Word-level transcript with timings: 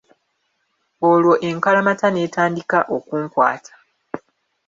Olwo 1.09 1.33
enkalamata 1.47 2.07
n'etandika 2.11 2.79
okunkwata. 2.95 3.73